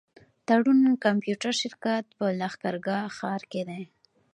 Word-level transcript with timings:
تړون 0.47 0.79
کمپيوټر 1.05 1.53
شرکت 1.61 2.03
په 2.17 2.25
لښکرګاه 2.39 3.05
ښار 3.17 3.41
کي 3.51 3.61
دی. 3.69 3.81